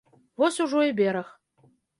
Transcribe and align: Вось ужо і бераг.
Вось 0.43 0.57
ужо 0.65 0.81
і 0.93 0.97
бераг. 1.03 1.29